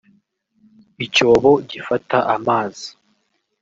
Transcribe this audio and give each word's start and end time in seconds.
icyobo 1.05 1.49
gifata 1.69 2.17
amazi 2.35 2.87